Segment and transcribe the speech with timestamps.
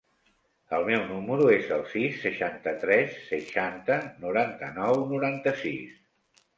[0.77, 5.99] El meu número es el sis, seixanta-tres, seixanta, noranta-nou, noranta-sis.